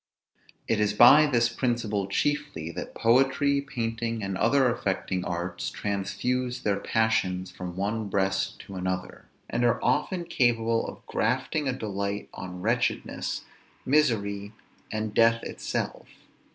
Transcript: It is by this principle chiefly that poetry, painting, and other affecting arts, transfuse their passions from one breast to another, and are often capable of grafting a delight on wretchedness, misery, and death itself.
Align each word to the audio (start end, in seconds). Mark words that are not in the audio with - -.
It 0.67 0.79
is 0.79 0.95
by 0.95 1.27
this 1.27 1.47
principle 1.47 2.07
chiefly 2.07 2.71
that 2.71 2.95
poetry, 2.95 3.61
painting, 3.61 4.23
and 4.23 4.35
other 4.35 4.67
affecting 4.67 5.23
arts, 5.23 5.69
transfuse 5.69 6.63
their 6.63 6.79
passions 6.79 7.51
from 7.51 7.75
one 7.75 8.09
breast 8.09 8.57
to 8.61 8.73
another, 8.77 9.29
and 9.47 9.63
are 9.63 9.79
often 9.83 10.25
capable 10.25 10.87
of 10.87 11.05
grafting 11.05 11.67
a 11.69 11.73
delight 11.73 12.29
on 12.33 12.61
wretchedness, 12.63 13.43
misery, 13.85 14.53
and 14.91 15.13
death 15.13 15.43
itself. 15.43 16.07